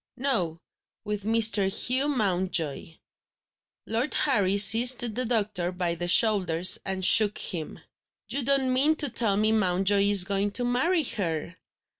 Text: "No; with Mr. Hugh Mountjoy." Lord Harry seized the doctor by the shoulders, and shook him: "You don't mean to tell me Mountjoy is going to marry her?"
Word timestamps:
"No; 0.17 0.59
with 1.05 1.25
Mr. 1.25 1.69
Hugh 1.71 2.07
Mountjoy." 2.07 2.95
Lord 3.85 4.15
Harry 4.15 4.57
seized 4.57 5.01
the 5.13 5.25
doctor 5.25 5.71
by 5.71 5.93
the 5.93 6.07
shoulders, 6.07 6.79
and 6.83 7.05
shook 7.05 7.37
him: 7.37 7.77
"You 8.27 8.41
don't 8.41 8.73
mean 8.73 8.95
to 8.95 9.09
tell 9.09 9.37
me 9.37 9.51
Mountjoy 9.51 10.05
is 10.09 10.23
going 10.23 10.53
to 10.53 10.65
marry 10.65 11.03
her?" 11.03 11.55